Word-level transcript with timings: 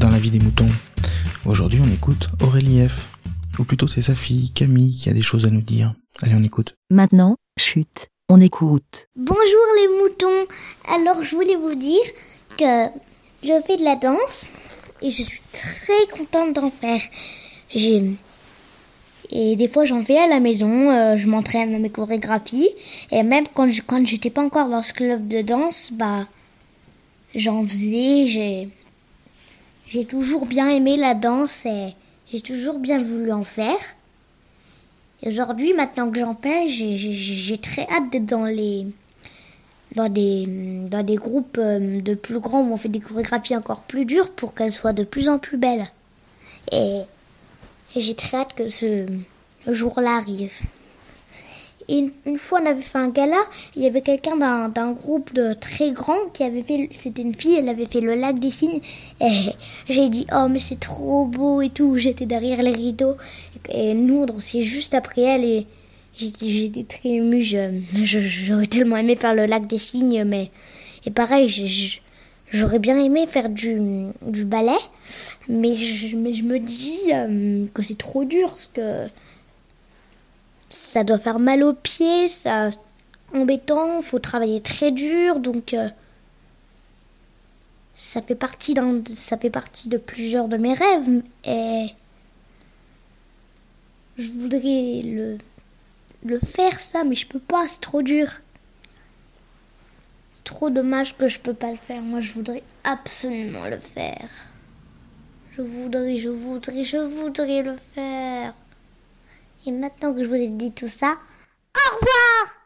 dans 0.00 0.08
la 0.08 0.18
vie 0.18 0.30
des 0.30 0.38
moutons. 0.38 0.66
Aujourd'hui, 1.44 1.78
on 1.84 1.92
écoute 1.92 2.28
Aurélie 2.42 2.88
F. 2.88 3.06
Ou 3.58 3.64
plutôt, 3.64 3.86
c'est 3.86 4.00
sa 4.00 4.14
fille, 4.14 4.50
Camille, 4.50 4.96
qui 4.96 5.10
a 5.10 5.12
des 5.12 5.20
choses 5.20 5.44
à 5.44 5.50
nous 5.50 5.60
dire. 5.60 5.94
Allez, 6.22 6.34
on 6.34 6.42
écoute. 6.42 6.74
Maintenant, 6.88 7.36
chute, 7.58 8.08
on 8.30 8.40
écoute. 8.40 9.08
Bonjour 9.14 9.66
les 9.76 9.88
moutons. 10.02 10.46
Alors, 10.88 11.22
je 11.22 11.36
voulais 11.36 11.56
vous 11.56 11.74
dire 11.74 12.00
que 12.56 12.86
je 13.42 13.52
fais 13.66 13.76
de 13.76 13.84
la 13.84 13.96
danse 13.96 14.50
et 15.02 15.10
je 15.10 15.22
suis 15.22 15.42
très 15.52 16.06
contente 16.16 16.54
d'en 16.54 16.70
faire. 16.70 17.02
J'ai 17.68 18.16
et 19.32 19.54
des 19.54 19.68
fois, 19.68 19.84
j'en 19.84 20.02
fais 20.02 20.18
à 20.18 20.26
la 20.26 20.40
maison, 20.40 20.90
euh, 20.90 21.16
je 21.16 21.28
m'entraîne 21.28 21.72
à 21.74 21.78
mes 21.78 21.90
chorégraphies. 21.90 22.70
Et 23.12 23.22
même 23.22 23.44
quand 23.54 23.68
je 23.68 23.82
quand 23.86 24.04
j'étais 24.04 24.30
pas 24.30 24.42
encore 24.42 24.68
dans 24.68 24.82
ce 24.82 24.92
club 24.92 25.28
de 25.28 25.42
danse, 25.42 25.92
bah, 25.92 26.26
j'en 27.36 27.62
faisais. 27.62 28.26
J'ai, 28.26 28.68
j'ai 29.90 30.04
toujours 30.04 30.46
bien 30.46 30.68
aimé 30.68 30.96
la 30.96 31.14
danse 31.14 31.66
et 31.66 31.96
j'ai 32.32 32.40
toujours 32.40 32.78
bien 32.78 32.98
voulu 32.98 33.32
en 33.32 33.42
faire. 33.42 33.76
Et 35.22 35.28
aujourd'hui, 35.28 35.72
maintenant 35.72 36.08
que 36.12 36.20
j'en 36.20 36.36
fais, 36.36 36.68
j'ai, 36.68 37.58
très 37.58 37.88
hâte 37.90 38.08
d'être 38.10 38.26
dans 38.26 38.46
dans 39.96 40.08
des, 40.08 40.46
dans 40.88 41.02
des 41.02 41.16
groupes 41.16 41.58
euh, 41.58 42.00
de 42.00 42.14
plus 42.14 42.38
grands 42.38 42.62
où 42.62 42.72
on 42.72 42.76
fait 42.76 42.88
des 42.88 43.00
chorégraphies 43.00 43.56
encore 43.56 43.80
plus 43.80 44.04
dures 44.04 44.30
pour 44.30 44.54
qu'elles 44.54 44.70
soient 44.70 44.92
de 44.92 45.02
plus 45.02 45.28
en 45.28 45.40
plus 45.40 45.56
belles. 45.56 45.86
Et 46.70 47.00
j'ai 47.96 48.14
très 48.14 48.36
hâte 48.36 48.54
que 48.54 48.68
ce 48.68 49.06
jour-là 49.66 50.14
arrive. 50.18 50.52
Et 51.90 52.06
une, 52.24 52.38
fois, 52.38 52.60
on 52.62 52.66
avait 52.66 52.82
fait 52.82 52.98
un 52.98 53.08
gala, 53.08 53.42
il 53.74 53.82
y 53.82 53.86
avait 53.86 54.00
quelqu'un 54.00 54.36
d'un 54.68 54.92
groupe 54.92 55.34
de 55.34 55.52
très 55.54 55.90
grand 55.90 56.30
qui 56.32 56.44
avait 56.44 56.62
fait, 56.62 56.88
c'était 56.92 57.22
une 57.22 57.34
fille, 57.34 57.56
elle 57.56 57.68
avait 57.68 57.86
fait 57.86 58.00
le 58.00 58.14
lac 58.14 58.38
des 58.38 58.52
signes. 58.52 58.80
Et 59.20 59.50
j'ai 59.88 60.08
dit, 60.08 60.24
oh, 60.32 60.46
mais 60.48 60.60
c'est 60.60 60.78
trop 60.78 61.26
beau 61.26 61.60
et 61.62 61.70
tout. 61.70 61.96
J'étais 61.96 62.26
derrière 62.26 62.62
les 62.62 62.70
rideaux. 62.70 63.16
Et 63.68 63.94
nous, 63.94 64.22
on 64.22 64.26
dansait 64.26 64.60
juste 64.60 64.94
après 64.94 65.22
elle. 65.22 65.44
Et 65.44 65.66
j'étais 66.16 66.84
très 66.84 67.08
émue. 67.08 67.42
J'aurais 68.04 68.66
tellement 68.66 68.96
aimé 68.96 69.16
faire 69.16 69.34
le 69.34 69.46
lac 69.46 69.66
des 69.66 69.78
signes, 69.78 70.22
mais. 70.22 70.52
Et 71.06 71.10
pareil, 71.10 71.48
j'aurais 72.52 72.78
bien 72.78 73.02
aimé 73.02 73.26
faire 73.26 73.48
du, 73.48 73.80
du 74.22 74.44
ballet, 74.44 74.78
mais 75.48 75.76
je, 75.76 76.14
me 76.14 76.58
dis 76.58 77.12
euh, 77.12 77.66
que 77.74 77.82
c'est 77.82 77.98
trop 77.98 78.24
dur 78.24 78.48
parce 78.48 78.70
que 78.72 79.08
ça 80.70 81.04
doit 81.04 81.18
faire 81.18 81.38
mal 81.38 81.62
aux 81.62 81.74
pieds, 81.74 82.28
ça 82.28 82.70
embêtant, 83.34 84.00
faut 84.02 84.18
travailler 84.18 84.60
très 84.60 84.90
dur, 84.90 85.38
donc 85.38 85.74
euh, 85.74 85.88
ça 87.94 88.22
fait 88.22 88.34
partie 88.34 88.74
d'un, 88.74 89.02
ça 89.14 89.36
fait 89.36 89.50
partie 89.50 89.88
de 89.88 89.98
plusieurs 89.98 90.48
de 90.48 90.56
mes 90.56 90.74
rêves 90.74 91.22
et 91.44 91.86
je 94.16 94.28
voudrais 94.30 95.02
le 95.04 95.38
le 96.24 96.38
faire 96.38 96.78
ça, 96.78 97.04
mais 97.04 97.14
je 97.14 97.26
peux 97.26 97.38
pas, 97.38 97.66
c'est 97.68 97.80
trop 97.80 98.02
dur. 98.02 98.28
C'est 100.32 100.44
trop 100.44 100.70
dommage 100.70 101.16
que 101.16 101.28
je 101.28 101.38
peux 101.38 101.54
pas 101.54 101.70
le 101.70 101.76
faire. 101.76 102.02
Moi, 102.02 102.20
je 102.20 102.32
voudrais 102.32 102.62
absolument 102.84 103.66
le 103.66 103.78
faire. 103.78 104.28
Je 105.52 105.62
voudrais, 105.62 106.18
je 106.18 106.28
voudrais, 106.28 106.84
je 106.84 106.98
voudrais 106.98 107.62
le 107.62 107.76
faire. 107.94 108.54
Et 109.66 109.72
maintenant 109.72 110.14
que 110.14 110.24
je 110.24 110.28
vous 110.28 110.34
ai 110.34 110.48
dit 110.48 110.72
tout 110.72 110.88
ça, 110.88 111.18
au 111.76 111.96
revoir 111.96 112.56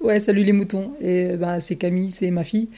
Ouais, 0.00 0.20
salut 0.20 0.42
les 0.42 0.52
moutons. 0.52 0.92
Et 1.00 1.36
bah, 1.36 1.60
c'est 1.60 1.76
Camille, 1.76 2.10
c'est 2.10 2.30
ma 2.30 2.44
fille. 2.44 2.68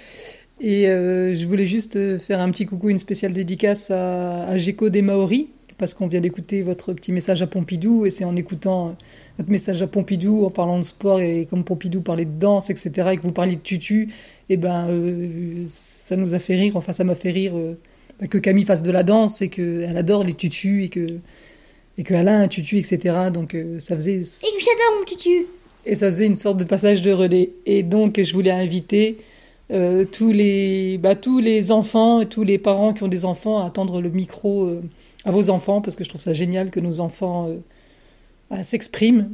Et 0.61 0.89
euh, 0.89 1.35
je 1.35 1.47
voulais 1.47 1.67
juste 1.67 2.19
faire 2.19 2.41
un 2.41 2.51
petit 2.51 2.67
coucou, 2.67 2.91
une 2.91 2.99
spéciale 2.99 3.33
dédicace 3.33 3.91
à, 3.91 4.45
à 4.45 4.59
Géco 4.59 4.89
des 4.89 5.03
Maoris, 5.03 5.47
parce 5.79 5.95
qu'on 5.95 6.09
vient 6.09 6.21
d'écouter 6.21 6.63
votre 6.63 6.93
petit 6.93 7.13
message 7.13 7.43
à 7.43 7.47
Pompidou, 7.47 8.07
et 8.07 8.11
c'est 8.11 8.25
en 8.25 8.35
écoutant 8.37 8.97
votre 9.37 9.51
message 9.51 9.83
à 9.83 9.87
Pompidou, 9.87 10.45
en 10.45 10.51
parlant 10.51 10.79
de 10.79 10.85
sport, 10.85 11.21
et 11.21 11.47
comme 11.49 11.65
Pompidou 11.65 12.01
parlait 12.01 12.25
de 12.25 12.39
danse, 12.39 12.71
etc., 12.71 13.11
et 13.13 13.17
que 13.17 13.23
vous 13.23 13.33
parliez 13.33 13.57
de 13.57 13.61
tutu, 13.61 14.09
et 14.49 14.57
ben 14.57 14.89
euh, 14.89 15.65
ça 15.67 16.17
nous 16.17 16.35
a 16.35 16.41
fait 16.41 16.57
rire, 16.57 16.77
enfin 16.77 16.93
ça 16.93 17.05
m'a 17.05 17.15
fait 17.15 17.31
rire 17.31 17.57
euh, 17.57 17.79
que 18.29 18.39
Camille 18.39 18.65
fasse 18.65 18.83
de 18.83 18.91
la 18.91 19.05
danse, 19.05 19.41
et 19.43 19.49
qu'elle 19.49 19.97
adore 19.97 20.25
les 20.25 20.35
tutus, 20.35 20.85
et 20.85 20.89
que 20.89 21.21
et 21.99 22.05
que 22.05 22.15
Alain 22.15 22.41
a 22.41 22.43
un 22.45 22.49
tutu, 22.49 22.79
etc. 22.79 23.17
Donc 23.35 23.55
euh, 23.55 23.79
ça 23.81 23.95
faisait. 23.95 24.19
Et 24.19 24.21
que 24.21 24.65
j'adore 24.65 24.99
mon 24.99 25.05
tutu. 25.05 25.47
Et 25.85 25.97
ça 25.97 26.07
faisait 26.07 26.27
une 26.27 26.37
sorte 26.37 26.57
de 26.57 26.65
passage 26.65 27.03
de 27.03 27.11
relais. 27.11 27.51
Et 27.67 27.83
donc 27.83 28.23
je 28.23 28.33
voulais 28.33 28.53
inviter 28.53 29.19
euh, 29.73 30.05
tous 30.05 30.31
les 30.31 30.97
bah, 30.99 31.17
tous 31.17 31.41
les 31.41 31.73
enfants 31.73 32.21
et 32.21 32.27
tous 32.27 32.45
les 32.45 32.57
parents 32.57 32.95
qui 32.95 33.03
ont 33.03 33.09
des 33.09 33.25
enfants 33.25 33.65
à 33.65 33.69
tendre 33.71 34.01
le 34.01 34.11
micro 34.11 34.65
euh, 34.65 34.83
à 35.25 35.33
vos 35.33 35.51
enfants 35.51 35.81
parce 35.81 35.97
que 35.97 36.05
je 36.05 36.09
trouve 36.09 36.21
ça 36.21 36.33
génial 36.33 36.71
que 36.71 36.79
nos 36.79 37.01
enfants 37.01 37.51
bah, 38.49 38.63
s'expriment. 38.63 39.29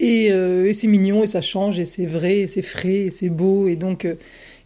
Et, 0.00 0.26
et 0.26 0.72
c'est 0.72 0.86
mignon 0.86 1.24
et 1.24 1.26
ça 1.26 1.40
change 1.40 1.80
et 1.80 1.84
c'est 1.84 2.06
vrai 2.06 2.38
et 2.38 2.46
c'est 2.46 2.62
frais 2.62 3.06
et 3.06 3.10
c'est 3.10 3.28
beau 3.28 3.66
et 3.66 3.74
donc 3.74 4.06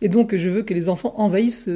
et 0.03 0.09
donc 0.11 0.37
je 0.37 0.49
veux 0.51 0.63
que 0.63 0.75
les 0.75 0.91
enfants 0.91 1.15
envahissent 1.17 1.71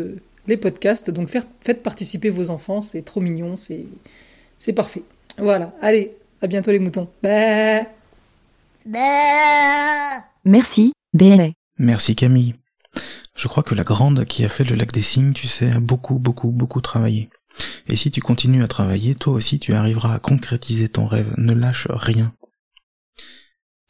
les 0.47 0.59
podcasts. 0.59 1.11
Donc 1.11 1.31
faire, 1.31 1.47
faites 1.61 1.83
participer 1.83 2.29
vos 2.29 2.51
enfants, 2.51 2.83
c'est 2.83 3.03
trop 3.03 3.21
mignon, 3.21 3.55
c'est 3.57 4.73
parfait. 4.75 5.03
Voilà, 5.39 5.73
allez, 5.83 6.17
à 6.41 6.47
bientôt 6.47 6.71
les 6.71 6.79
moutons. 6.79 7.09
Bah. 7.23 7.83
Bah. 8.87 10.25
Merci, 10.45 10.93
Bé. 11.13 11.55
Merci 11.79 12.17
Camille. 12.17 12.55
Je 13.37 13.49
crois 13.49 13.63
que 13.63 13.75
la 13.75 13.85
grande 13.85 14.25
qui 14.25 14.45
a 14.45 14.49
fait 14.49 14.65
le 14.65 14.77
lac 14.77 14.93
des 14.93 15.03
signes, 15.03 15.33
tu 15.33 15.47
sais, 15.47 15.71
a 15.73 15.81
beaucoup, 15.81 16.19
beaucoup, 16.19 16.51
beaucoup 16.51 16.81
travaillé. 16.81 17.29
Et 17.89 17.97
si 17.97 18.11
tu 18.11 18.21
continues 18.21 18.63
à 18.63 18.69
travailler, 18.69 19.15
toi 19.15 19.35
aussi 19.35 19.59
tu 19.59 19.75
arriveras 19.75 20.15
à 20.15 20.19
concrétiser 20.19 20.89
ton 20.89 21.07
rêve. 21.07 21.33
Ne 21.37 21.53
lâche 21.53 21.87
rien. 21.91 22.35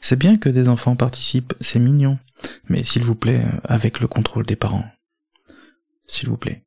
C'est 0.01 0.19
bien 0.19 0.37
que 0.37 0.49
des 0.49 0.69
enfants 0.69 0.97
participent, 0.97 1.55
c'est 1.61 1.79
mignon. 1.79 2.19
Mais 2.69 2.85
s'il 2.85 3.05
vous 3.05 3.15
plaît, 3.15 3.43
avec 3.65 4.01
le 4.01 4.09
contrôle 4.09 4.47
des 4.47 4.57
parents. 4.57 4.85
S'il 6.07 6.29
vous 6.29 6.37
plaît. 6.37 6.66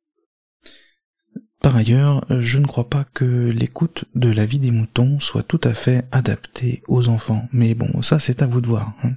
Par 1.60 1.76
ailleurs, 1.76 2.24
je 2.30 2.58
ne 2.58 2.66
crois 2.66 2.88
pas 2.88 3.04
que 3.12 3.24
l'écoute 3.24 4.06
de 4.14 4.30
la 4.30 4.46
vie 4.46 4.58
des 4.58 4.70
moutons 4.70 5.20
soit 5.20 5.42
tout 5.42 5.60
à 5.62 5.74
fait 5.74 6.06
adaptée 6.10 6.82
aux 6.88 7.08
enfants, 7.08 7.46
mais 7.52 7.74
bon, 7.74 8.00
ça 8.00 8.18
c'est 8.18 8.40
à 8.40 8.46
vous 8.46 8.62
de 8.62 8.66
voir. 8.66 8.94
Hein. 9.04 9.10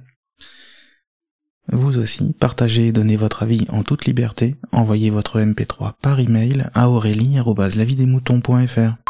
Vous 1.72 1.96
aussi, 1.96 2.34
partagez 2.38 2.88
et 2.88 2.92
donnez 2.92 3.16
votre 3.16 3.42
avis 3.42 3.64
en 3.70 3.82
toute 3.82 4.04
liberté, 4.04 4.56
envoyez 4.72 5.08
votre 5.08 5.40
MP3 5.40 5.94
par 6.02 6.20
email 6.20 6.66
à 6.74 6.90
aurélie.lavidesmoutons.fr. 6.90 9.03